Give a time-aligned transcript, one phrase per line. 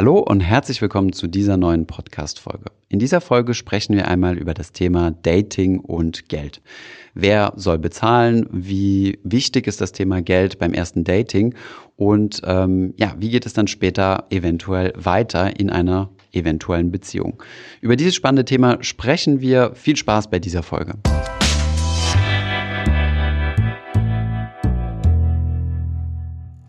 [0.00, 2.70] Hallo und herzlich willkommen zu dieser neuen Podcast-Folge.
[2.88, 6.62] In dieser Folge sprechen wir einmal über das Thema Dating und Geld.
[7.12, 8.46] Wer soll bezahlen?
[8.50, 11.54] Wie wichtig ist das Thema Geld beim ersten Dating?
[11.96, 17.42] Und ähm, ja, wie geht es dann später eventuell weiter in einer eventuellen Beziehung?
[17.82, 19.74] Über dieses spannende Thema sprechen wir.
[19.74, 20.94] Viel Spaß bei dieser Folge.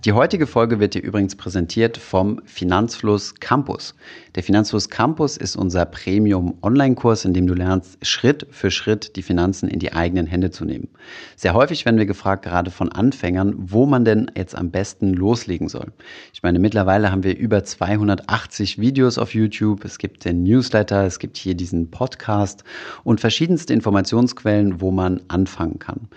[0.04, 3.94] Die heutige Folge wird dir übrigens präsentiert vom Finanzfluss Campus.
[4.34, 9.70] Der Finanzfluss Campus ist unser Premium-Online-Kurs, in dem du lernst, Schritt für Schritt die Finanzen
[9.70, 10.88] in die eigenen Hände zu nehmen.
[11.36, 15.70] Sehr häufig werden wir gefragt, gerade von Anfängern, wo man denn jetzt am besten loslegen
[15.70, 15.92] soll.
[16.34, 21.20] Ich meine, mittlerweile haben wir über 280 Videos auf YouTube, es gibt den Newsletter, es
[21.20, 22.64] gibt hier diesen Podcast
[23.04, 26.08] und verschiedenste Informationsquellen, wo man anfangen kann.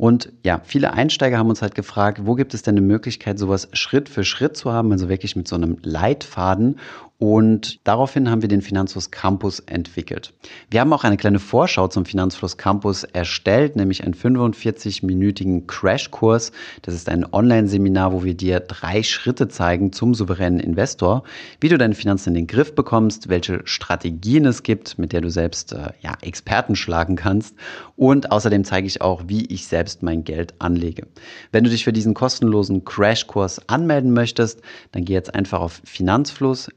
[0.00, 3.68] Und ja, viele Einsteiger haben uns halt gefragt, wo gibt es denn eine Möglichkeit, sowas
[3.74, 6.76] Schritt für Schritt zu haben, also wirklich mit so einem Leitfaden
[7.20, 10.32] und daraufhin haben wir den Finanzfluss Campus entwickelt.
[10.70, 16.50] Wir haben auch eine kleine Vorschau zum Finanzfluss Campus erstellt, nämlich einen 45-minütigen Crashkurs.
[16.80, 21.22] Das ist ein Online-Seminar, wo wir dir drei Schritte zeigen zum souveränen Investor,
[21.60, 25.28] wie du deine Finanzen in den Griff bekommst, welche Strategien es gibt, mit der du
[25.28, 27.54] selbst äh, ja, Experten schlagen kannst.
[27.96, 31.06] Und außerdem zeige ich auch, wie ich selbst mein Geld anlege.
[31.52, 36.70] Wenn du dich für diesen kostenlosen Crashkurs anmelden möchtest, dann geh jetzt einfach auf Finanzfluss-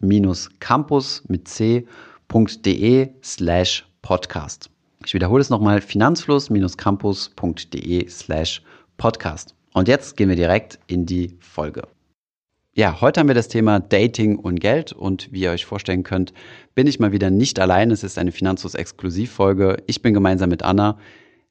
[0.60, 4.70] campus mit c.de slash podcast.
[5.06, 8.62] Ich wiederhole es nochmal, finanzfluss-campus.de slash
[8.98, 9.56] podcast.
[9.74, 11.84] Und jetzt gehen wir direkt in die Folge.
[12.76, 16.34] Ja, heute haben wir das Thema Dating und Geld und wie ihr euch vorstellen könnt,
[16.74, 17.92] bin ich mal wieder nicht allein.
[17.92, 19.78] Es ist eine Finanzfluss-Exklusivfolge.
[19.86, 20.98] Ich bin gemeinsam mit Anna.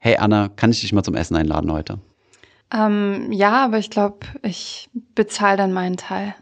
[0.04, 2.00] Hey Anna, kann ich dich mal zum Essen einladen heute?
[2.74, 6.34] Ähm, ja, aber ich glaube, ich bezahle dann meinen Teil.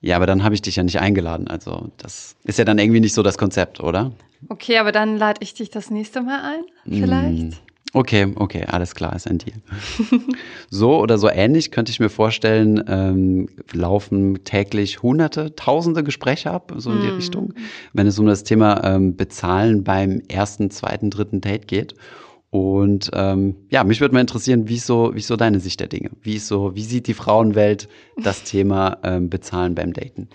[0.00, 1.46] Ja, aber dann habe ich dich ja nicht eingeladen.
[1.46, 4.12] Also das ist ja dann irgendwie nicht so das Konzept, oder?
[4.48, 7.42] Okay, aber dann lade ich dich das nächste Mal ein, vielleicht.
[7.42, 7.50] Mm.
[7.92, 9.58] Okay, okay, alles klar, ist ein Deal.
[10.70, 16.72] so oder so ähnlich könnte ich mir vorstellen, ähm, laufen täglich hunderte, tausende Gespräche ab,
[16.78, 17.16] so in die mm.
[17.16, 17.54] Richtung,
[17.92, 21.94] wenn es um das Thema ähm, Bezahlen beim ersten, zweiten, dritten Date geht.
[22.54, 25.80] Und ähm, ja, mich würde mal interessieren, wie ist, so, wie ist so deine Sicht
[25.80, 26.10] der Dinge?
[26.22, 30.28] Wie, ist so, wie sieht die Frauenwelt das Thema ähm, Bezahlen beim Daten?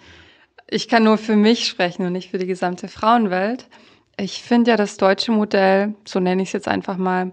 [0.70, 3.70] Ich kann nur für mich sprechen und nicht für die gesamte Frauenwelt.
[4.18, 7.32] Ich finde ja das deutsche Modell, so nenne ich es jetzt einfach mal,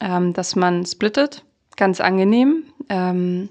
[0.00, 1.42] ähm, dass man splittet,
[1.78, 2.64] ganz angenehm.
[2.90, 3.48] Ähm,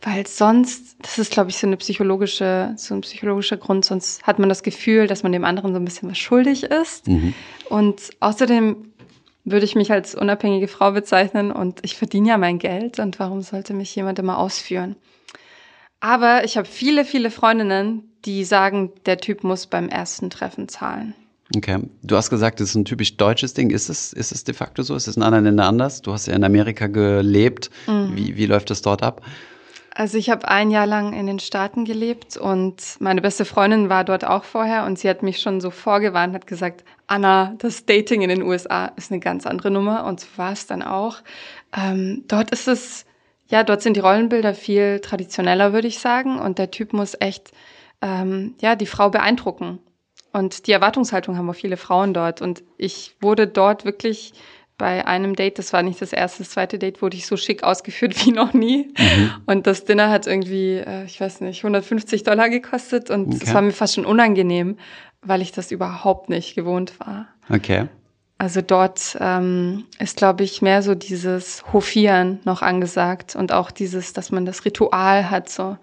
[0.00, 4.38] weil sonst, das ist, glaube ich, so eine psychologische, so ein psychologischer Grund, sonst hat
[4.38, 7.06] man das Gefühl, dass man dem anderen so ein bisschen was schuldig ist.
[7.06, 7.34] Mhm.
[7.68, 8.94] Und außerdem
[9.46, 13.40] würde ich mich als unabhängige Frau bezeichnen und ich verdiene ja mein Geld und warum
[13.40, 14.96] sollte mich jemand immer ausführen?
[16.00, 21.14] Aber ich habe viele, viele Freundinnen, die sagen, der Typ muss beim ersten Treffen zahlen.
[21.56, 21.78] Okay.
[22.02, 23.70] Du hast gesagt, das ist ein typisch deutsches Ding.
[23.70, 24.96] Ist es, ist es de facto so?
[24.96, 26.02] Ist es in anderen Ländern anders?
[26.02, 27.70] Du hast ja in Amerika gelebt.
[27.86, 28.16] Mhm.
[28.16, 29.22] Wie, wie läuft das dort ab?
[29.98, 34.04] Also ich habe ein Jahr lang in den Staaten gelebt und meine beste Freundin war
[34.04, 38.20] dort auch vorher und sie hat mich schon so vorgewarnt, hat gesagt, Anna, das Dating
[38.20, 41.22] in den USA ist eine ganz andere Nummer und so war es dann auch.
[41.74, 43.06] Ähm, dort ist es,
[43.48, 47.52] ja, dort sind die Rollenbilder viel traditioneller, würde ich sagen, und der Typ muss echt,
[48.02, 49.78] ähm, ja, die Frau beeindrucken.
[50.30, 52.42] Und die Erwartungshaltung haben auch viele Frauen dort.
[52.42, 54.34] Und ich wurde dort wirklich
[54.78, 57.62] bei einem Date, das war nicht das erste, das zweite Date, wurde ich so schick
[57.62, 58.92] ausgeführt wie noch nie.
[58.98, 59.30] Mhm.
[59.46, 63.54] Und das Dinner hat irgendwie, äh, ich weiß nicht, 150 Dollar gekostet und es okay.
[63.54, 64.76] war mir fast schon unangenehm,
[65.22, 67.28] weil ich das überhaupt nicht gewohnt war.
[67.48, 67.88] Okay.
[68.38, 74.12] Also dort ähm, ist, glaube ich, mehr so dieses Hofieren noch angesagt und auch dieses,
[74.12, 75.78] dass man das Ritual hat, so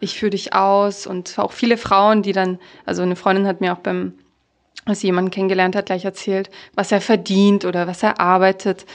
[0.00, 3.72] ich führe dich aus und auch viele Frauen, die dann, also eine Freundin hat mir
[3.72, 4.14] auch beim,
[4.86, 8.86] als sie jemanden kennengelernt hat, gleich erzählt, was er verdient oder was er arbeitet.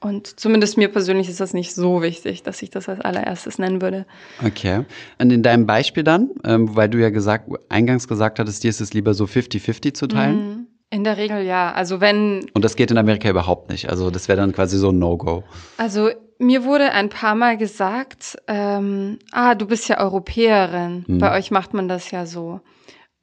[0.00, 3.80] Und zumindest mir persönlich ist das nicht so wichtig, dass ich das als allererstes nennen
[3.80, 4.06] würde.
[4.44, 4.84] Okay.
[5.18, 8.80] Und in deinem Beispiel dann, ähm, weil du ja gesagt, eingangs gesagt hattest, dir ist
[8.80, 10.36] es lieber so 50-50 zu teilen?
[10.36, 10.66] Mhm.
[10.90, 11.72] In der Regel ja.
[11.72, 12.48] Also wenn.
[12.54, 13.90] Und das geht in Amerika überhaupt nicht.
[13.90, 15.42] Also das wäre dann quasi so ein No-Go.
[15.78, 21.04] Also mir wurde ein paar Mal gesagt, ähm, ah, du bist ja Europäerin.
[21.06, 21.18] Mhm.
[21.18, 22.60] Bei euch macht man das ja so.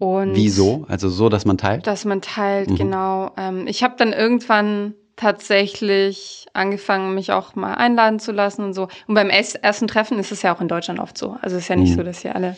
[0.03, 0.83] Und Wieso?
[0.89, 1.87] Also so, dass man teilt?
[1.87, 2.75] Dass man teilt, mhm.
[2.75, 3.31] genau.
[3.37, 8.89] Ähm, ich habe dann irgendwann tatsächlich angefangen, mich auch mal einladen zu lassen und so.
[9.07, 11.37] Und beim ersten Treffen ist es ja auch in Deutschland oft so.
[11.41, 11.95] Also es ist ja nicht mhm.
[11.95, 12.57] so, dass hier alle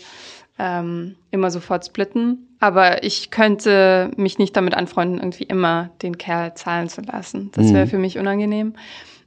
[0.58, 2.48] ähm, immer sofort splitten.
[2.60, 7.52] Aber ich könnte mich nicht damit anfreunden, irgendwie immer den Kerl zahlen zu lassen.
[7.54, 7.90] Das wäre mhm.
[7.90, 8.74] für mich unangenehm.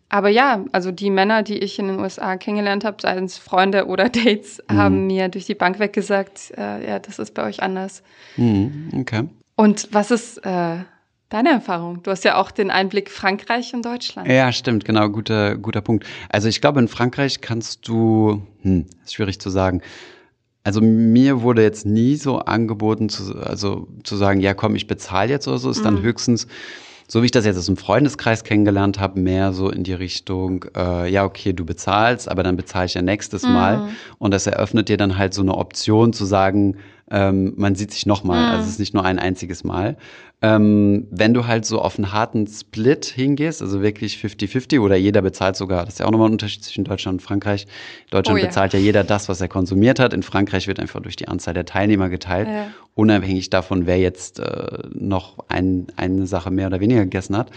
[0.09, 3.87] Aber ja, also die Männer, die ich in den USA kennengelernt habe, seien es Freunde
[3.87, 4.77] oder Dates, mhm.
[4.77, 8.03] haben mir durch die Bank weggesagt, äh, ja, das ist bei euch anders.
[8.37, 8.91] Mhm.
[9.01, 9.25] Okay.
[9.55, 10.77] Und was ist äh,
[11.29, 12.03] deine Erfahrung?
[12.03, 14.29] Du hast ja auch den Einblick Frankreich und Deutschland.
[14.29, 16.07] Ja, stimmt, genau, guter, guter Punkt.
[16.31, 19.83] Also ich glaube, in Frankreich kannst du, hm, ist schwierig zu sagen.
[20.65, 25.31] Also mir wurde jetzt nie so angeboten, zu, also zu sagen, ja komm, ich bezahle
[25.31, 26.03] jetzt oder so, ist dann mhm.
[26.03, 26.47] höchstens
[27.09, 30.67] so wie ich das jetzt aus dem Freundeskreis kennengelernt habe, mehr so in die Richtung,
[30.77, 33.53] äh, ja, okay, du bezahlst, aber dann bezahle ich ja nächstes mhm.
[33.53, 33.89] Mal.
[34.19, 36.77] Und das eröffnet dir dann halt so eine Option zu sagen,
[37.11, 38.43] ähm, man sieht sich nochmal.
[38.43, 38.51] Mhm.
[38.51, 39.97] Also es ist nicht nur ein einziges Mal.
[40.41, 45.21] Ähm, wenn du halt so auf einen harten Split hingehst, also wirklich 50-50 oder jeder
[45.21, 47.67] bezahlt sogar, das ist ja auch nochmal ein Unterschied zwischen Deutschland und Frankreich.
[48.11, 48.47] Deutschland oh, ja.
[48.47, 50.13] bezahlt ja jeder das, was er konsumiert hat.
[50.13, 52.69] In Frankreich wird einfach durch die Anzahl der Teilnehmer geteilt, ja.
[52.99, 57.53] Unabhängig davon, wer jetzt äh, noch ein, eine Sache mehr oder weniger gegessen hat.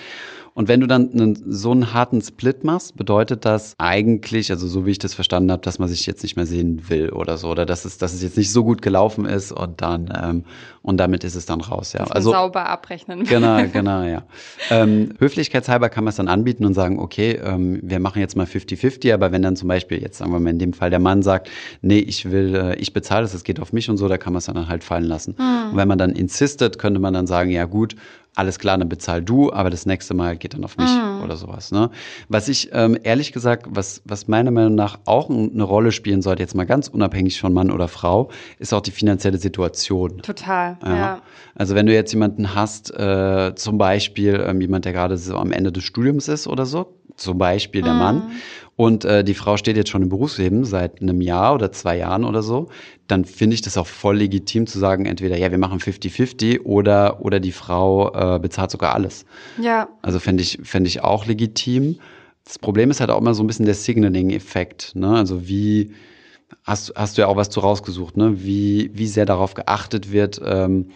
[0.53, 4.85] Und wenn du dann einen, so einen harten Split machst, bedeutet das eigentlich, also so
[4.85, 7.49] wie ich das verstanden habe, dass man sich jetzt nicht mehr sehen will oder so,
[7.49, 10.43] oder dass es, dass es jetzt nicht so gut gelaufen ist und dann ähm,
[10.83, 11.93] und damit ist es dann raus.
[11.93, 13.23] Ja, also sauber abrechnen.
[13.23, 14.23] Genau, genau, ja.
[14.69, 18.47] ähm, höflichkeitshalber kann man es dann anbieten und sagen, okay, ähm, wir machen jetzt mal
[18.47, 21.21] 50-50, aber wenn dann zum Beispiel jetzt sagen wir mal in dem Fall der Mann
[21.21, 21.49] sagt,
[21.81, 24.33] nee, ich will, äh, ich bezahle das, es geht auf mich und so, da kann
[24.33, 25.35] man es dann halt fallen lassen.
[25.37, 25.71] Hm.
[25.71, 27.95] Und wenn man dann insistet, könnte man dann sagen, ja gut,
[28.35, 31.21] alles klar, dann bezahl du, aber das nächste Mal geht dann auf mich mhm.
[31.23, 31.71] oder sowas.
[31.71, 31.89] Ne?
[32.29, 36.41] Was ich ähm, ehrlich gesagt, was, was meiner Meinung nach auch eine Rolle spielen sollte,
[36.41, 40.21] jetzt mal ganz unabhängig von Mann oder Frau, ist auch die finanzielle Situation.
[40.21, 40.77] Total.
[40.83, 40.95] Ja.
[40.95, 41.21] ja.
[41.55, 45.51] Also wenn du jetzt jemanden hast, äh, zum Beispiel ähm, jemand, der gerade so am
[45.51, 47.99] Ende des Studiums ist oder so, zum Beispiel der mhm.
[47.99, 48.31] Mann,
[48.81, 52.23] und äh, die Frau steht jetzt schon im Berufsleben seit einem Jahr oder zwei Jahren
[52.23, 52.69] oder so,
[53.05, 57.23] dann finde ich das auch voll legitim zu sagen, entweder ja, wir machen 50-50 oder,
[57.23, 59.27] oder die Frau äh, bezahlt sogar alles.
[59.61, 59.87] Ja.
[60.01, 61.99] Also fände ich, fänd ich auch legitim.
[62.43, 64.95] Das Problem ist halt auch immer so ein bisschen der Signaling-Effekt.
[64.95, 65.15] Ne?
[65.15, 65.91] Also wie,
[66.63, 68.43] hast, hast du ja auch was zu rausgesucht, ne?
[68.43, 70.87] wie, wie sehr darauf geachtet wird, ähm,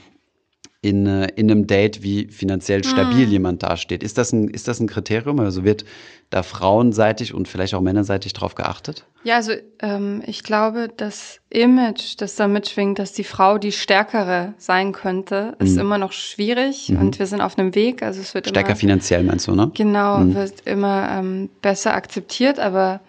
[0.86, 3.32] in, äh, in einem Date, wie finanziell stabil hm.
[3.32, 4.04] jemand dasteht.
[4.04, 5.40] Ist das, ein, ist das ein Kriterium?
[5.40, 5.84] Also wird
[6.30, 9.04] da frauenseitig und vielleicht auch männerseitig drauf geachtet?
[9.24, 14.54] Ja, also ähm, ich glaube, das Image, das da mitschwingt, dass die Frau die Stärkere
[14.60, 15.80] sein könnte, ist mhm.
[15.80, 17.00] immer noch schwierig mhm.
[17.00, 18.04] und wir sind auf einem Weg.
[18.04, 19.72] Also es wird Stärker immer, finanziell, meinst du, ne?
[19.74, 20.36] Genau, mhm.
[20.36, 23.00] wird immer ähm, besser akzeptiert, aber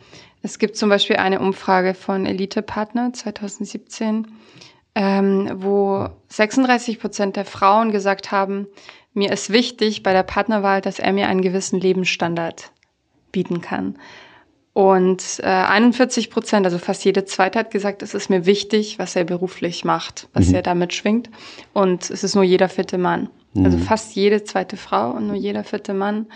[0.43, 4.27] es gibt zum Beispiel eine Umfrage von Elite Partner 2017
[4.97, 8.67] ähm, wo 36 Prozent der Frauen gesagt haben,
[9.13, 12.73] mir ist wichtig bei der Partnerwahl, dass er mir einen gewissen Lebensstandard
[13.31, 13.99] bieten kann.
[14.73, 19.17] Und äh, 41 Prozent, also fast jede zweite, hat gesagt, es ist mir wichtig, was
[19.17, 20.57] er beruflich macht, was mhm.
[20.57, 21.31] er damit schwingt.
[21.75, 23.29] Und es ist nur jeder vierte Mann.
[23.55, 23.65] Also mhm.
[23.67, 26.27] Also fast jede zweite Frau und nur jeder vierte Mann.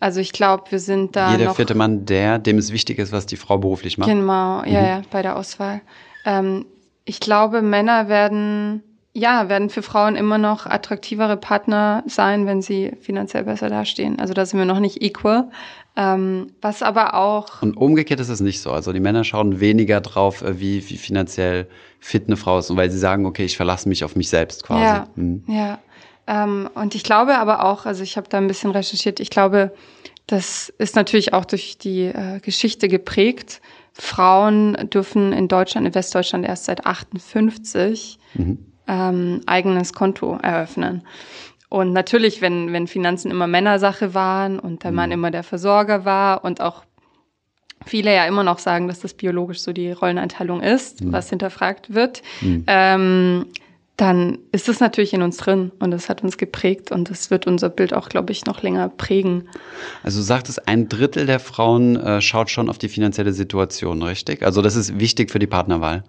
[0.00, 1.32] Also ich glaube, wir sind da.
[1.32, 4.08] Jeder vierte Mann, der, dem es wichtig ist, was die Frau beruflich macht.
[4.08, 4.86] Genau, ja, mhm.
[4.86, 5.80] ja, bei der Auswahl.
[6.24, 6.66] Ähm,
[7.10, 8.84] ich glaube, Männer werden,
[9.14, 14.20] ja, werden für Frauen immer noch attraktivere Partner sein, wenn sie finanziell besser dastehen.
[14.20, 15.50] Also da sind wir noch nicht equal.
[15.96, 17.62] Ähm, was aber auch.
[17.62, 18.70] Und umgekehrt ist es nicht so.
[18.70, 21.66] Also die Männer schauen weniger drauf, äh, wie, wie finanziell
[21.98, 22.70] fit eine Frau ist.
[22.70, 24.84] Und weil sie sagen, okay, ich verlasse mich auf mich selbst quasi.
[24.84, 25.08] Ja.
[25.16, 25.42] Mhm.
[25.48, 25.80] ja.
[26.28, 29.72] Ähm, und ich glaube aber auch, also ich habe da ein bisschen recherchiert, ich glaube,
[30.28, 33.60] das ist natürlich auch durch die äh, Geschichte geprägt.
[33.92, 38.58] Frauen dürfen in Deutschland, in Westdeutschland erst seit 58 mhm.
[38.86, 41.02] ähm, eigenes Konto eröffnen.
[41.68, 44.96] Und natürlich, wenn, wenn Finanzen immer Männersache waren und der mhm.
[44.96, 46.84] Mann immer der Versorger war und auch
[47.86, 51.12] viele ja immer noch sagen, dass das biologisch so die Rolleneinteilung ist, mhm.
[51.12, 52.64] was hinterfragt wird, mhm.
[52.66, 53.46] ähm,
[54.00, 57.46] dann ist es natürlich in uns drin und es hat uns geprägt und es wird
[57.46, 59.46] unser Bild auch, glaube ich, noch länger prägen.
[60.02, 64.42] Also sagt es, ein Drittel der Frauen äh, schaut schon auf die finanzielle Situation, richtig?
[64.42, 66.02] Also das ist wichtig für die Partnerwahl.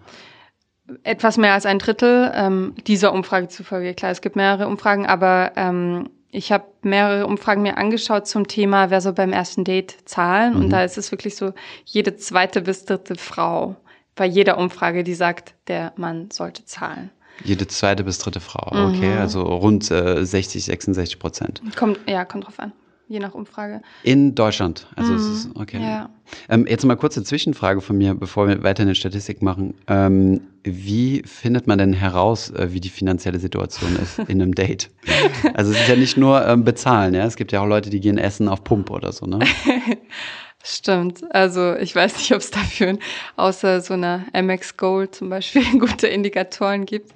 [1.03, 3.93] Etwas mehr als ein Drittel ähm, dieser Umfrage zufolge.
[3.93, 8.89] Klar, es gibt mehrere Umfragen, aber ähm, ich habe mehrere Umfragen mir angeschaut zum Thema,
[8.89, 10.53] wer so beim ersten Date zahlen.
[10.53, 10.61] Mhm.
[10.61, 11.51] Und da ist es wirklich so,
[11.83, 13.75] jede zweite bis dritte Frau
[14.15, 17.11] bei jeder Umfrage, die sagt, der Mann sollte zahlen.
[17.43, 19.19] Jede zweite bis dritte Frau, okay, mhm.
[19.19, 21.61] also rund äh, 60, 66 Prozent.
[21.75, 22.71] Kommt, ja, kommt drauf an,
[23.07, 23.81] je nach Umfrage.
[24.03, 25.17] In Deutschland, also mhm.
[25.17, 25.81] es ist, okay.
[25.81, 26.09] Ja.
[26.49, 29.73] Ähm, jetzt mal kurze Zwischenfrage von mir, bevor wir weiter eine Statistik machen.
[29.87, 34.89] Ähm, wie findet man denn heraus, äh, wie die finanzielle Situation ist in einem Date?
[35.53, 37.99] Also es ist ja nicht nur ähm, bezahlen, ja, es gibt ja auch Leute, die
[37.99, 39.39] gehen essen auf Pump oder so, ne?
[40.63, 41.23] Stimmt.
[41.33, 42.97] Also ich weiß nicht, ob es dafür
[43.35, 47.11] außer so einer MX Gold zum Beispiel gute Indikatoren gibt.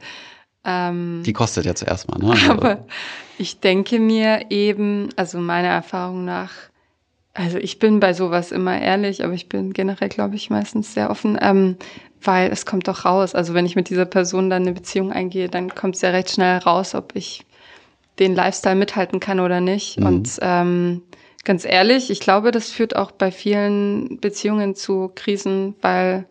[0.63, 2.31] Ähm, Die kostet ja zuerst mal, ne?
[2.31, 2.85] Also aber
[3.37, 6.51] ich denke mir eben, also meiner Erfahrung nach,
[7.35, 11.09] Also ich bin bei sowas immer ehrlich, aber ich bin generell, glaube ich, meistens sehr
[11.11, 11.75] offen, ähm,
[12.23, 13.35] weil es kommt doch raus.
[13.35, 16.31] Also wenn ich mit dieser Person dann eine Beziehung eingehe, dann kommt es ja recht
[16.31, 17.45] schnell raus, ob ich
[18.17, 19.99] den Lifestyle mithalten kann oder nicht.
[19.99, 20.05] Mhm.
[20.07, 21.01] Und ähm,
[21.45, 26.25] ganz ehrlich, ich glaube, das führt auch bei vielen Beziehungen zu Krisen, weil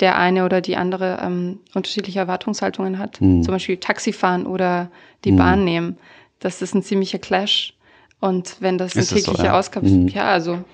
[0.00, 3.20] der eine oder die andere ähm, unterschiedliche Erwartungshaltungen hat.
[3.20, 3.42] Mhm.
[3.42, 4.90] Zum Beispiel Taxifahren oder
[5.24, 5.36] die mhm.
[5.36, 5.98] Bahn nehmen.
[6.40, 7.74] Das ist ein ziemlicher Clash.
[8.20, 9.58] Und wenn das eine tägliche so, ja?
[9.58, 10.08] Ausgabe ist, mhm.
[10.08, 10.64] ja, also.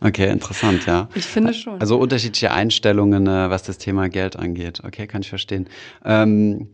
[0.00, 1.08] Okay, interessant, ja.
[1.14, 1.80] Ich finde schon.
[1.80, 4.82] Also unterschiedliche Einstellungen, äh, was das Thema Geld angeht.
[4.84, 5.68] Okay, kann ich verstehen.
[6.04, 6.68] Ähm,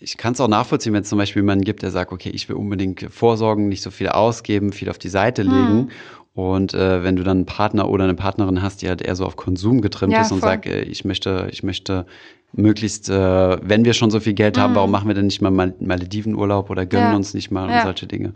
[0.00, 2.48] ich kann es auch nachvollziehen, wenn es zum Beispiel jemanden gibt, der sagt, okay, ich
[2.48, 5.68] will unbedingt vorsorgen, nicht so viel ausgeben, viel auf die Seite legen.
[5.78, 5.90] Hm.
[6.32, 9.26] Und äh, wenn du dann einen Partner oder eine Partnerin hast, die halt eher so
[9.26, 10.48] auf Konsum getrimmt ja, ist und voll.
[10.48, 12.06] sagt, äh, ich möchte, ich möchte
[12.52, 14.76] möglichst, äh, wenn wir schon so viel Geld haben, mm.
[14.76, 17.16] warum machen wir denn nicht mal Maledivenurlaub oder gönnen ja.
[17.16, 17.82] uns nicht mal ja.
[17.82, 18.32] solche Dinge?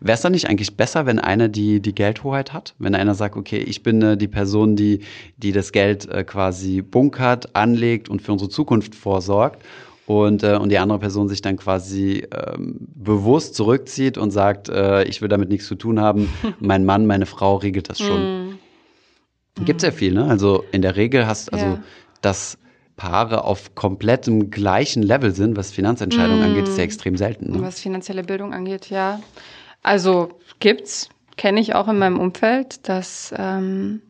[0.00, 2.74] Wäre es dann nicht eigentlich besser, wenn einer die, die Geldhoheit hat?
[2.78, 5.00] Wenn einer sagt, okay, ich bin äh, die Person, die,
[5.36, 9.62] die das Geld äh, quasi bunkert, anlegt und für unsere Zukunft vorsorgt
[10.06, 15.02] und, äh, und die andere Person sich dann quasi ähm, bewusst zurückzieht und sagt, äh,
[15.04, 18.50] ich will damit nichts zu tun haben, mein Mann, meine Frau regelt das schon.
[18.50, 18.58] Mm.
[19.64, 20.26] Gibt ja viel, ne?
[20.26, 21.82] Also in der Regel hast also ja.
[22.20, 22.58] das
[22.96, 26.44] Paare auf komplettem gleichen Level sind, was Finanzentscheidungen mm.
[26.44, 27.52] angeht, ist ja extrem selten.
[27.52, 27.62] Ne?
[27.62, 29.20] Was finanzielle Bildung angeht, ja.
[29.82, 34.02] Also gibt's, kenne ich auch in meinem Umfeld, dass ähm,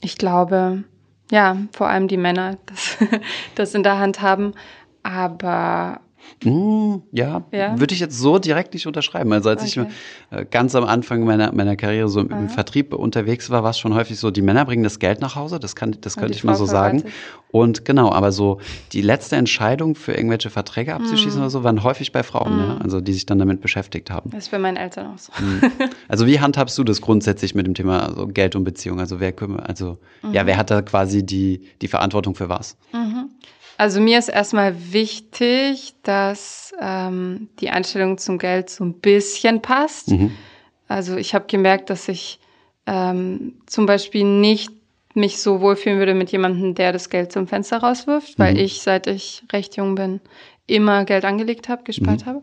[0.00, 0.84] ich glaube,
[1.30, 2.98] ja, vor allem die Männer das,
[3.54, 4.54] das in der Hand haben.
[5.02, 6.00] Aber
[6.44, 7.78] Mm, ja, ja?
[7.78, 9.32] würde ich jetzt so direkt nicht unterschreiben.
[9.32, 9.86] Also als okay.
[10.30, 13.70] ich äh, ganz am Anfang meiner, meiner Karriere so im, im Vertrieb unterwegs war, war
[13.70, 16.34] es schon häufig so, die Männer bringen das Geld nach Hause, das, kann, das könnte
[16.34, 17.04] ich mal so sagen.
[17.50, 18.60] Und genau, aber so
[18.92, 21.42] die letzte Entscheidung für irgendwelche Verträge abzuschließen mm.
[21.42, 22.60] oder so, waren häufig bei Frauen, mm.
[22.60, 24.30] ja, also die sich dann damit beschäftigt haben.
[24.30, 25.32] Das ist bei meinen Eltern auch so.
[25.32, 25.62] Mm.
[26.08, 29.00] Also wie handhabst du das grundsätzlich mit dem Thema also Geld und Beziehung?
[29.00, 29.98] Also wer kümmert, also
[30.32, 32.76] ja, wer hat da quasi die, die Verantwortung für was?
[32.92, 33.30] Mhm.
[33.78, 40.10] Also mir ist erstmal wichtig, dass ähm, die Einstellung zum Geld so ein bisschen passt.
[40.10, 40.32] Mhm.
[40.88, 42.40] Also ich habe gemerkt, dass ich
[42.86, 44.72] ähm, zum Beispiel nicht
[45.14, 48.60] mich so wohlfühlen würde mit jemandem, der das Geld zum Fenster rauswirft, weil mhm.
[48.60, 50.20] ich, seit ich recht jung bin,
[50.66, 52.30] immer Geld angelegt habe, gespart mhm.
[52.30, 52.42] habe.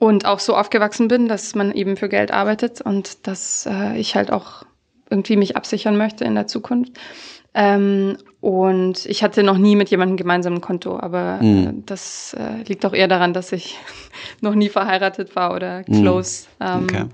[0.00, 4.16] Und auch so aufgewachsen bin, dass man eben für Geld arbeitet und dass äh, ich
[4.16, 4.64] halt auch
[5.10, 6.92] irgendwie mich absichern möchte in der Zukunft.
[7.54, 11.84] Ähm, und ich hatte noch nie mit jemandem gemeinsam ein Konto, aber mhm.
[11.86, 13.78] das äh, liegt auch eher daran, dass ich
[14.40, 16.02] noch nie verheiratet war oder mhm.
[16.02, 16.46] close.
[16.58, 16.64] Mm.
[16.64, 17.04] Ähm, okay.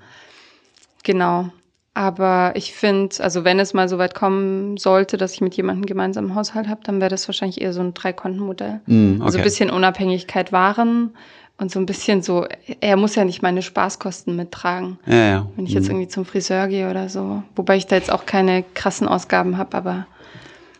[1.04, 1.50] Genau.
[1.92, 5.85] Aber ich finde, also wenn es mal so weit kommen sollte, dass ich mit jemandem
[5.85, 8.80] gemeinsam einen Haushalt habe, dann wäre das wahrscheinlich eher so ein Drei-Konten-Modell.
[8.87, 9.23] Mm, okay.
[9.23, 11.11] Also ein bisschen Unabhängigkeit wahren
[11.58, 12.47] und so ein bisschen so,
[12.80, 14.99] er muss ja nicht meine Spaßkosten mittragen.
[15.04, 15.47] Ja, ja.
[15.56, 17.42] Wenn ich jetzt irgendwie zum Friseur gehe oder so.
[17.54, 20.06] Wobei ich da jetzt auch keine krassen Ausgaben habe, aber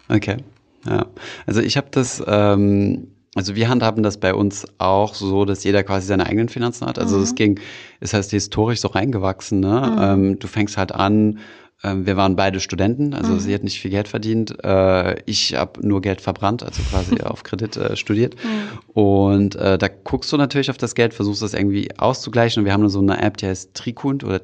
[0.09, 0.39] Okay.
[0.87, 1.07] Ja.
[1.47, 5.83] Also ich habe das, ähm, also wir handhaben das bei uns auch so, dass jeder
[5.83, 6.99] quasi seine eigenen Finanzen hat.
[6.99, 7.37] Also es mhm.
[7.37, 7.61] ging,
[8.01, 9.61] es heißt historisch so reingewachsen.
[9.61, 9.93] Ne?
[9.93, 10.03] Mhm.
[10.03, 11.39] Ähm, du fängst halt an
[11.83, 13.39] wir waren beide Studenten, also mhm.
[13.39, 14.65] sie hat nicht viel Geld verdient.
[14.65, 18.35] Äh, ich habe nur Geld verbrannt, also quasi auf Kredit äh, studiert.
[18.35, 19.01] Mhm.
[19.01, 22.61] Und äh, da guckst du natürlich auf das Geld, versuchst das irgendwie auszugleichen.
[22.61, 24.41] Und wir haben so eine App, die heißt Tricount oder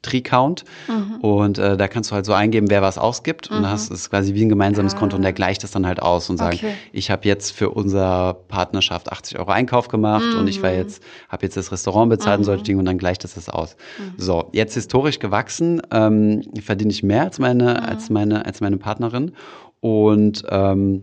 [0.00, 0.64] Tricount.
[0.88, 1.16] Mhm.
[1.20, 3.50] Und äh, da kannst du halt so eingeben, wer was ausgibt.
[3.50, 4.98] Und hast es quasi wie ein gemeinsames ah.
[4.98, 6.72] Konto und der gleicht das dann halt aus und sagt, okay.
[6.92, 11.44] ich habe jetzt für unsere Partnerschaft 80 Euro Einkauf gemacht und ich war jetzt, habe
[11.44, 13.76] jetzt das Restaurant bezahlt und solche Dinge und dann gleicht das das aus.
[14.16, 15.82] So, jetzt historisch gewachsen.
[15.90, 17.84] Ähm, verdiene ich mehr als meine, mhm.
[17.84, 19.32] als meine, als meine Partnerin.
[19.80, 21.02] Und ähm,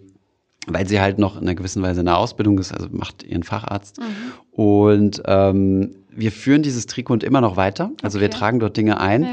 [0.65, 3.43] weil sie halt noch in einer gewissen Weise in der Ausbildung ist, also macht ihren
[3.43, 3.99] Facharzt.
[3.99, 4.03] Mhm.
[4.51, 7.91] Und ähm, wir führen dieses Trikot immer noch weiter.
[8.01, 8.23] Also okay.
[8.23, 9.29] wir tragen dort Dinge ein, ja.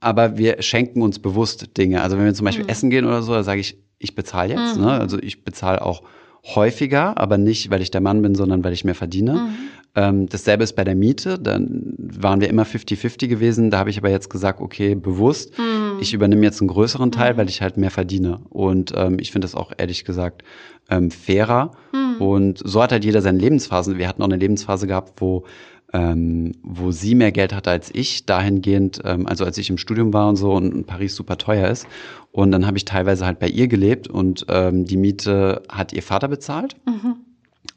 [0.00, 2.02] aber wir schenken uns bewusst Dinge.
[2.02, 2.70] Also wenn wir zum Beispiel mhm.
[2.70, 4.76] essen gehen oder so, da sage ich, ich bezahle jetzt.
[4.76, 4.84] Mhm.
[4.84, 4.92] Ne?
[4.92, 6.02] Also ich bezahle auch
[6.44, 9.48] häufiger, aber nicht, weil ich der Mann bin, sondern weil ich mehr verdiene.
[9.96, 11.38] Ähm, dasselbe ist bei der Miete.
[11.38, 13.70] Dann waren wir immer 50-50 gewesen.
[13.70, 15.98] Da habe ich aber jetzt gesagt, okay, bewusst, mhm.
[16.00, 17.38] ich übernehme jetzt einen größeren Teil, mhm.
[17.38, 18.40] weil ich halt mehr verdiene.
[18.50, 20.42] Und ähm, ich finde das auch ehrlich gesagt
[20.88, 21.72] ähm, fairer.
[21.92, 22.20] Mhm.
[22.20, 23.98] Und so hat halt jeder seine Lebensphasen.
[23.98, 25.44] Wir hatten auch eine Lebensphase gehabt, wo
[25.92, 30.12] ähm, wo sie mehr Geld hatte als ich, dahingehend, ähm, also als ich im Studium
[30.12, 31.86] war und so und Paris super teuer ist.
[32.32, 36.02] Und dann habe ich teilweise halt bei ihr gelebt und ähm, die Miete hat ihr
[36.02, 36.76] Vater bezahlt.
[36.86, 37.16] Mhm.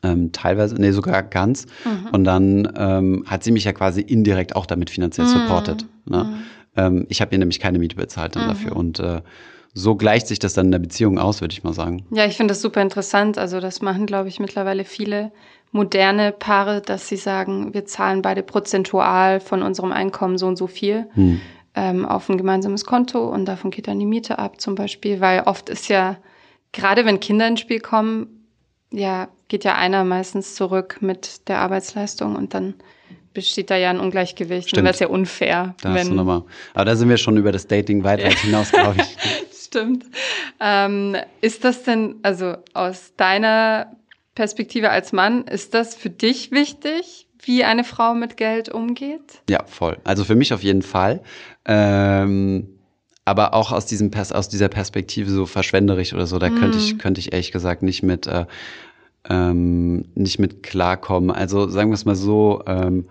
[0.03, 1.65] Ähm, teilweise, nee, sogar ganz.
[1.85, 2.09] Mhm.
[2.11, 5.31] Und dann ähm, hat sie mich ja quasi indirekt auch damit finanziell mhm.
[5.31, 5.85] supportet.
[6.05, 6.23] Ne?
[6.25, 6.33] Mhm.
[6.75, 8.49] Ähm, ich habe ihr nämlich keine Miete bezahlt dann mhm.
[8.49, 8.75] dafür.
[8.75, 9.21] Und äh,
[9.73, 12.05] so gleicht sich das dann in der Beziehung aus, würde ich mal sagen.
[12.11, 13.37] Ja, ich finde das super interessant.
[13.37, 15.31] Also das machen, glaube ich, mittlerweile viele
[15.71, 20.67] moderne Paare, dass sie sagen, wir zahlen beide prozentual von unserem Einkommen so und so
[20.67, 21.07] viel.
[21.13, 21.41] Hm.
[21.75, 25.41] ähm, auf ein gemeinsames Konto und davon geht dann die Miete ab zum Beispiel, weil
[25.45, 26.17] oft ist ja,
[26.71, 28.42] gerade wenn Kinder ins Spiel kommen,
[28.93, 32.75] ja, geht ja einer meistens zurück mit der Arbeitsleistung und dann
[33.33, 34.69] besteht da ja ein Ungleichgewicht.
[34.69, 34.79] Stimmt.
[34.81, 35.75] Und das ist ja unfair.
[35.81, 36.43] Da hast du nochmal.
[36.73, 39.17] Aber da sind wir schon über das Dating weit, weit hinaus, glaube ich.
[39.65, 40.05] Stimmt.
[40.59, 43.97] Ähm, ist das denn, also aus deiner
[44.35, 49.41] Perspektive als Mann, ist das für dich wichtig, wie eine Frau mit Geld umgeht?
[49.49, 49.97] Ja, voll.
[50.03, 51.23] Also für mich auf jeden Fall.
[51.65, 52.72] Ähm,
[53.25, 56.59] aber auch aus diesem Pers aus dieser Perspektive so verschwenderisch oder so, da mm.
[56.59, 58.45] könnte ich könnte ich ehrlich gesagt nicht mit äh,
[59.29, 61.31] ähm, nicht mit klarkommen.
[61.31, 62.63] Also sagen wir es mal so.
[62.67, 63.05] Ähm,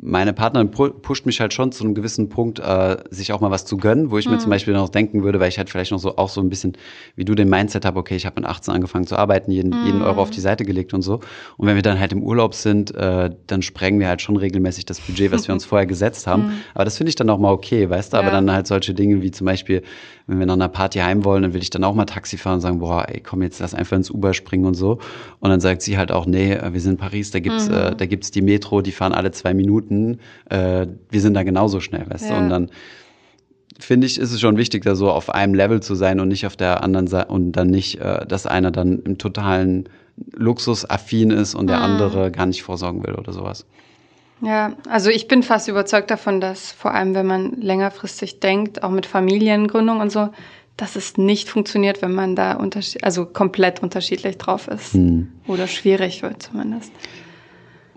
[0.00, 3.64] meine Partnerin pusht mich halt schon zu einem gewissen Punkt, äh, sich auch mal was
[3.64, 4.32] zu gönnen, wo ich mhm.
[4.32, 6.48] mir zum Beispiel noch denken würde, weil ich halt vielleicht noch so auch so ein
[6.48, 6.76] bisschen,
[7.16, 9.86] wie du den Mindset habe, okay, ich habe mit 18 angefangen zu arbeiten, jeden, mhm.
[9.86, 11.20] jeden Euro auf die Seite gelegt und so.
[11.56, 14.84] Und wenn wir dann halt im Urlaub sind, äh, dann sprengen wir halt schon regelmäßig
[14.84, 16.46] das Budget, was wir uns vorher gesetzt haben.
[16.46, 16.52] Mhm.
[16.74, 18.16] Aber das finde ich dann auch mal okay, weißt du?
[18.16, 19.82] Aber dann halt solche Dinge wie zum Beispiel,
[20.26, 22.54] wenn wir nach einer Party heim wollen, dann will ich dann auch mal Taxi fahren
[22.54, 24.98] und sagen, boah, ey, komm jetzt, lass einfach ins Uber springen und so.
[25.40, 27.74] Und dann sagt sie halt auch, nee, wir sind in Paris, da gibt's, mhm.
[27.74, 29.83] äh, da gibt's die Metro, die fahren alle zwei Minuten.
[30.48, 32.36] Äh, wir sind da genauso schnell, weißt ja.
[32.36, 32.42] du?
[32.42, 32.70] Und dann
[33.78, 36.46] finde ich, ist es schon wichtig, da so auf einem Level zu sein und nicht
[36.46, 39.88] auf der anderen Seite und dann nicht, äh, dass einer dann im totalen
[40.32, 41.84] Luxus affin ist und der mhm.
[41.84, 43.66] andere gar nicht vorsorgen will oder sowas.
[44.40, 48.90] Ja, also ich bin fast überzeugt davon, dass vor allem, wenn man längerfristig denkt, auch
[48.90, 50.28] mit Familiengründung und so,
[50.76, 52.58] dass es nicht funktioniert, wenn man da
[53.02, 54.94] also komplett unterschiedlich drauf ist.
[54.94, 55.32] Hm.
[55.46, 56.92] Oder schwierig wird zumindest.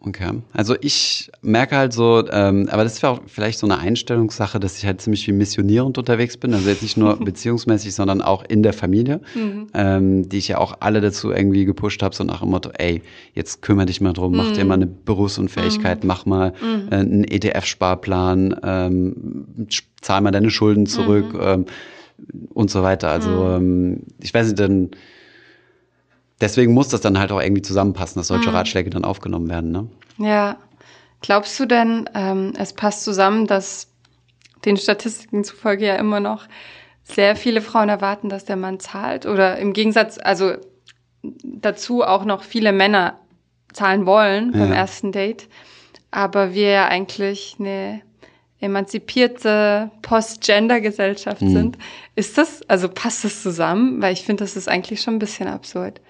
[0.05, 0.29] Okay.
[0.53, 4.77] Also ich merke halt so, ähm, aber das ist auch vielleicht so eine Einstellungssache, dass
[4.77, 6.53] ich halt ziemlich wie missionierend unterwegs bin.
[6.53, 9.67] Also jetzt nicht nur beziehungsmäßig, sondern auch in der Familie, mhm.
[9.73, 13.01] ähm, die ich ja auch alle dazu irgendwie gepusht habe, so nach dem Motto, ey,
[13.33, 14.37] jetzt kümmere dich mal drum, mhm.
[14.37, 14.67] mach dir mhm.
[14.67, 16.07] mal eine Berufsunfähigkeit, mhm.
[16.07, 16.87] mach mal mhm.
[16.91, 19.47] äh, einen ETF-Sparplan, ähm,
[20.01, 21.39] zahl mal deine Schulden zurück mhm.
[21.41, 21.65] ähm,
[22.53, 23.09] und so weiter.
[23.09, 24.91] Also ähm, ich weiß nicht, dann
[26.41, 28.55] deswegen muss das dann halt auch irgendwie zusammenpassen, dass solche mhm.
[28.55, 29.71] Ratschläge dann aufgenommen werden.
[29.71, 29.87] Ne?
[30.17, 30.57] Ja.
[31.21, 33.87] Glaubst du denn, ähm, es passt zusammen, dass
[34.65, 36.45] den Statistiken zufolge ja immer noch
[37.03, 39.25] sehr viele Frauen erwarten, dass der Mann zahlt?
[39.25, 40.53] Oder im Gegensatz, also
[41.43, 43.19] dazu auch noch viele Männer
[43.73, 44.59] zahlen wollen ja.
[44.59, 45.47] beim ersten Date,
[46.11, 48.01] aber wir ja eigentlich eine
[48.59, 51.53] emanzipierte Post-Gender-Gesellschaft mhm.
[51.53, 51.77] sind.
[52.15, 54.01] Ist das, also passt das zusammen?
[54.01, 56.01] Weil ich finde, das ist eigentlich schon ein bisschen absurd.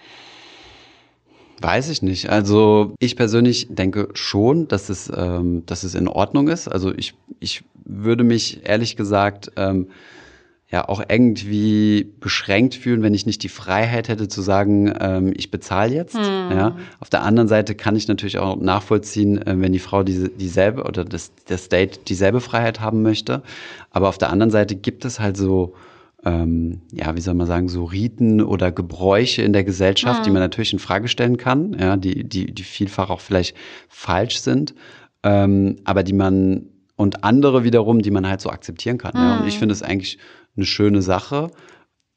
[1.60, 2.30] Weiß ich nicht.
[2.30, 6.68] Also ich persönlich denke schon, dass es, ähm, dass es in Ordnung ist.
[6.68, 9.88] Also ich, ich würde mich ehrlich gesagt ähm,
[10.70, 15.50] ja auch irgendwie beschränkt fühlen, wenn ich nicht die Freiheit hätte zu sagen, ähm, ich
[15.50, 16.16] bezahle jetzt.
[16.16, 16.52] Hm.
[16.52, 16.76] Ja.
[17.00, 20.84] Auf der anderen Seite kann ich natürlich auch nachvollziehen, äh, wenn die Frau diese, dieselbe
[20.84, 23.44] oder das, das Date dieselbe Freiheit haben möchte.
[23.92, 25.74] Aber auf der anderen Seite gibt es halt so
[26.26, 30.24] ähm, ja, wie soll man sagen, so Riten oder Gebräuche in der Gesellschaft, mhm.
[30.26, 33.56] die man natürlich in Frage stellen kann, ja, die, die, die vielfach auch vielleicht
[33.88, 34.74] falsch sind,
[35.24, 39.14] ähm, aber die man und andere wiederum, die man halt so akzeptieren kann.
[39.14, 39.22] Mhm.
[39.22, 39.40] Ja.
[39.40, 40.18] Und ich finde es eigentlich
[40.58, 41.52] eine schöne Sache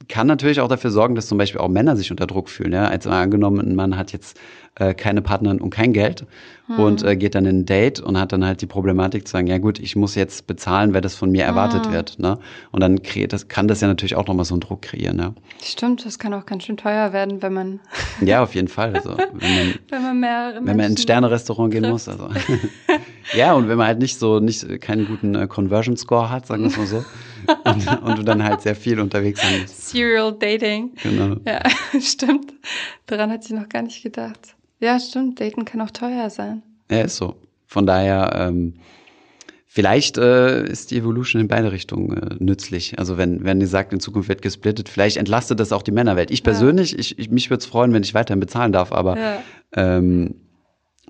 [0.08, 2.72] kann natürlich auch dafür sorgen, dass zum Beispiel auch Männer sich unter Druck fühlen.
[2.72, 2.88] Ja?
[2.88, 4.38] Als angenommen, ein Mann hat jetzt
[4.76, 6.26] äh, keine Partnerin und kein Geld
[6.66, 6.78] hm.
[6.78, 9.46] und äh, geht dann in ein Date und hat dann halt die Problematik zu sagen,
[9.46, 11.92] ja gut, ich muss jetzt bezahlen, weil das von mir erwartet hm.
[11.92, 12.18] wird.
[12.18, 12.38] Ne?
[12.72, 15.18] Und dann kreiert das, kann das ja natürlich auch nochmal so einen Druck kreieren.
[15.18, 15.34] Ja?
[15.62, 17.80] Stimmt, das kann auch ganz schön teuer werden, wenn man.
[18.20, 18.94] ja, auf jeden Fall.
[18.94, 22.08] Also, wenn man, wenn man mehrere Wenn man ins Sterne-Restaurant gehen muss.
[22.08, 22.30] Also.
[23.36, 26.62] ja, und wenn man halt nicht so, nicht keinen guten äh, Conversion Score hat, sagen
[26.62, 27.04] wir es mal so.
[27.64, 29.88] Und, und, du dann halt sehr viel unterwegs sein musst.
[29.88, 30.92] Serial Dating.
[31.02, 31.36] Genau.
[31.46, 31.62] Ja,
[32.00, 32.52] stimmt.
[33.06, 34.54] Daran hat sie noch gar nicht gedacht.
[34.80, 35.40] Ja, stimmt.
[35.40, 36.62] Daten kann auch teuer sein.
[36.90, 37.36] Ja, ist so.
[37.66, 38.74] Von daher, ähm,
[39.66, 42.98] vielleicht äh, ist die Evolution in beide Richtungen äh, nützlich.
[42.98, 46.30] Also wenn, wenn ihr sagt, in Zukunft wird gesplittet, vielleicht entlastet das auch die Männerwelt.
[46.30, 46.98] Ich persönlich, ja.
[46.98, 49.42] ich, ich, mich würde es freuen, wenn ich weiterhin bezahlen darf, aber ja.
[49.74, 50.34] ähm,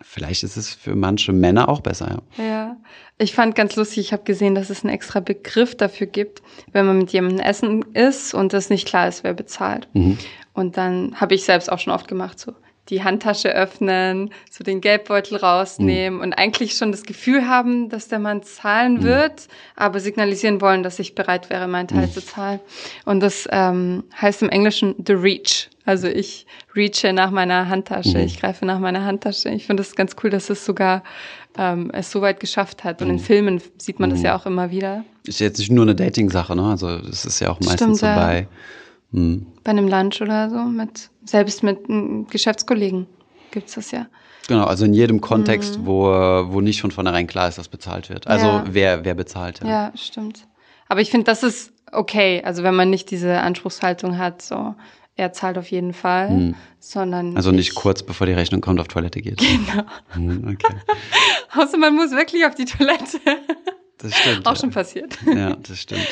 [0.02, 2.22] vielleicht ist es für manche Männer auch besser.
[2.36, 2.76] Ja, ja.
[3.20, 6.86] Ich fand ganz lustig, ich habe gesehen, dass es einen extra Begriff dafür gibt, wenn
[6.86, 9.88] man mit jemandem essen ist und es nicht klar ist, wer bezahlt.
[9.92, 10.18] Mhm.
[10.54, 12.52] Und dann habe ich selbst auch schon oft gemacht, so
[12.88, 16.24] die Handtasche öffnen, so den Geldbeutel rausnehmen mhm.
[16.24, 19.02] und eigentlich schon das Gefühl haben, dass der Mann zahlen mhm.
[19.04, 22.12] wird, aber signalisieren wollen, dass ich bereit wäre, meinen Teil mhm.
[22.12, 22.60] zu zahlen.
[23.04, 25.68] Und das ähm, heißt im Englischen the reach.
[25.84, 28.24] Also ich reache nach meiner Handtasche, mhm.
[28.24, 29.48] ich greife nach meiner Handtasche.
[29.50, 31.02] Ich finde das ganz cool, dass es sogar
[31.58, 33.02] ähm, es so weit geschafft hat.
[33.02, 33.20] Und in mhm.
[33.20, 34.26] Filmen sieht man das mhm.
[34.26, 35.04] ja auch immer wieder.
[35.24, 36.64] Ist jetzt nicht nur eine Dating-Sache, ne?
[36.64, 38.40] Also das ist ja auch meistens Stimmt, so bei.
[38.40, 38.46] Ja.
[39.12, 41.78] Bei einem Lunch oder so, mit, selbst mit
[42.30, 43.06] Geschäftskollegen
[43.50, 44.06] gibt's das ja.
[44.46, 45.86] Genau, also in jedem Kontext, mhm.
[45.86, 48.26] wo, wo nicht von vornherein klar ist, dass bezahlt wird.
[48.26, 48.64] Also ja.
[48.68, 49.60] wer, wer bezahlt.
[49.60, 49.68] Ja.
[49.68, 50.46] ja, stimmt.
[50.88, 52.42] Aber ich finde, das ist okay.
[52.44, 54.74] Also wenn man nicht diese Anspruchshaltung hat, so
[55.16, 56.54] er zahlt auf jeden Fall, hm.
[56.78, 57.36] sondern.
[57.36, 59.40] Also nicht ich, kurz bevor die Rechnung kommt, auf Toilette geht.
[59.66, 59.84] Genau.
[60.10, 60.74] Hm, okay.
[61.54, 63.20] Außer man muss wirklich auf die Toilette.
[63.98, 64.46] Das stimmt.
[64.46, 64.60] Auch ja.
[64.60, 65.18] schon passiert.
[65.26, 66.08] Ja, das stimmt.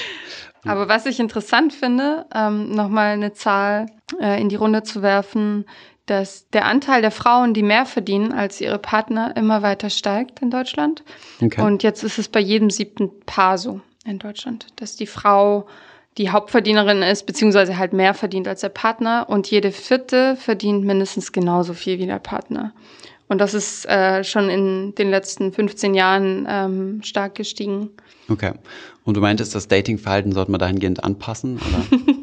[0.65, 3.87] Aber was ich interessant finde, ähm, nochmal eine Zahl
[4.21, 5.65] äh, in die Runde zu werfen,
[6.07, 10.51] dass der Anteil der Frauen, die mehr verdienen als ihre Partner, immer weiter steigt in
[10.51, 11.05] Deutschland.
[11.41, 11.63] Okay.
[11.63, 15.67] Und jetzt ist es bei jedem siebten Paar so in Deutschland, dass die Frau
[16.17, 21.33] die Hauptverdienerin ist, beziehungsweise halt mehr verdient als der Partner und jede vierte verdient mindestens
[21.33, 22.73] genauso viel wie der Partner.
[23.29, 27.91] Und das ist äh, schon in den letzten 15 Jahren ähm, stark gestiegen.
[28.29, 28.53] Okay.
[29.05, 31.59] Und du meintest, das Datingverhalten sollte man dahingehend anpassen?
[31.59, 32.01] Oder?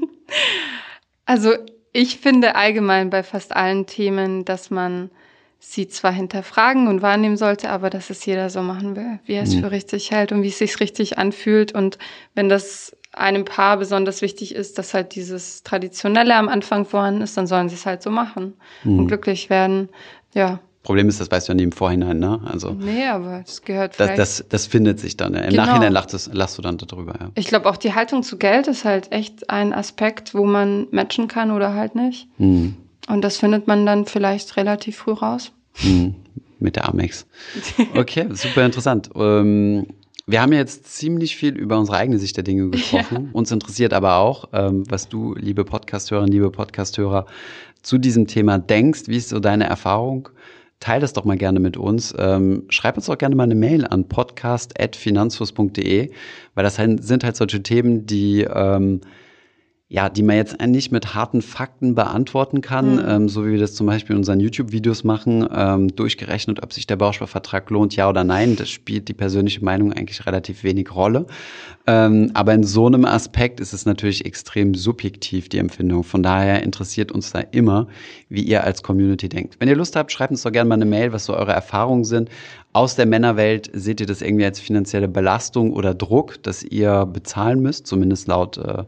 [1.25, 1.53] also
[1.93, 5.11] ich finde allgemein bei fast allen Themen, dass man
[5.59, 9.43] sie zwar hinterfragen und wahrnehmen sollte, aber dass es jeder so machen will, wie er
[9.43, 9.61] es mhm.
[9.61, 11.73] für richtig hält und wie es sich richtig anfühlt.
[11.73, 11.97] Und
[12.33, 17.37] wenn das einem Paar besonders wichtig ist, dass halt dieses Traditionelle am Anfang vorhanden ist,
[17.37, 18.99] dann sollen sie es halt so machen mhm.
[18.99, 19.89] und glücklich werden.
[20.33, 20.59] Ja.
[20.85, 22.39] Problem ist, das weißt du ja nie im Vorhinein, ne?
[22.45, 22.71] Also.
[22.71, 25.33] Nee, aber es gehört das, das, das findet sich dann.
[25.33, 25.65] Im genau.
[25.65, 27.31] Nachhinein lachst, es, lachst du dann darüber, ja.
[27.35, 31.27] Ich glaube auch die Haltung zu Geld ist halt echt ein Aspekt, wo man matchen
[31.27, 32.27] kann oder halt nicht.
[32.37, 32.75] Mhm.
[33.07, 35.51] Und das findet man dann vielleicht relativ früh raus.
[35.81, 36.15] Mhm.
[36.59, 37.25] Mit der Amex.
[37.95, 39.09] Okay, super interessant.
[39.15, 39.87] Ähm,
[40.27, 43.25] wir haben jetzt ziemlich viel über unsere eigene Sicht der Dinge gesprochen.
[43.25, 43.29] Ja.
[43.33, 47.25] Uns interessiert aber auch, ähm, was du, liebe Podcasthörerin, liebe Podcasthörer,
[47.81, 49.03] zu diesem Thema denkst.
[49.07, 50.29] Wie ist so deine Erfahrung?
[50.79, 52.13] Teile das doch mal gerne mit uns.
[52.17, 56.11] Ähm, schreib uns doch gerne mal eine Mail an podcast.finanzfluss.de,
[56.53, 59.01] weil das sind halt solche Themen, die ähm,
[59.95, 63.05] ja, die man jetzt nicht mit harten Fakten beantworten kann, mhm.
[63.07, 66.85] ähm, so wie wir das zum Beispiel in unseren YouTube-Videos machen, ähm, durchgerechnet, ob sich
[66.85, 68.57] der Bausparvertrag lohnt, ja oder nein.
[68.57, 71.27] Das spielt die persönliche Meinung eigentlich relativ wenig Rolle.
[71.87, 76.03] Ähm, aber in so einem Aspekt ist es natürlich extrem subjektiv, die Empfindung.
[76.03, 77.87] Von daher interessiert uns da immer,
[78.27, 79.55] wie ihr als Community denkt.
[79.59, 82.03] Wenn ihr Lust habt, schreibt uns doch gerne mal eine Mail, was so eure Erfahrungen
[82.03, 82.29] sind.
[82.73, 87.61] Aus der Männerwelt seht ihr das irgendwie als finanzielle Belastung oder Druck, dass ihr bezahlen
[87.61, 88.83] müsst, zumindest laut äh,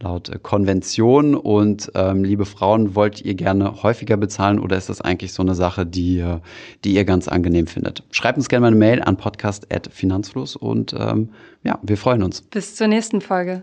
[0.00, 1.34] laut äh, Konvention.
[1.34, 5.54] Und ähm, liebe Frauen, wollt ihr gerne häufiger bezahlen oder ist das eigentlich so eine
[5.54, 6.24] Sache, die,
[6.84, 8.02] die ihr ganz angenehm findet?
[8.10, 11.30] Schreibt uns gerne mal eine Mail an podcast.finanzfluss und ähm,
[11.62, 12.42] ja, wir freuen uns.
[12.42, 13.62] Bis zur nächsten Folge.